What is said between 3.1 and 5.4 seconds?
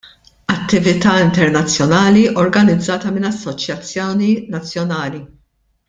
minn assoċjazzjoni nazzjonali.